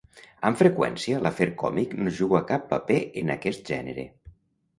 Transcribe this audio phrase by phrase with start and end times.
[0.47, 4.09] Amb freqüència l'afer còmic no juga cap paper en aquest gènere.